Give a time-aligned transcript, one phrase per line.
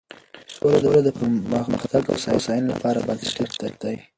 [0.55, 1.09] سوله د
[1.51, 3.95] پرمختګ او هوساینې لپاره بنسټیز شرط دی.